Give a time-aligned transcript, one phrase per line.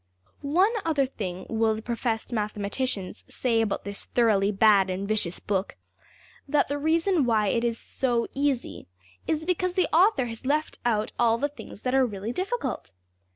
[0.41, 5.75] One other thing will the professed mathematicians say about this thoroughly bad and vicious book:
[6.47, 8.87] that the reason why it is \emph{so easy}
[9.27, 12.89] is because the author has left out all the things that are really difficult.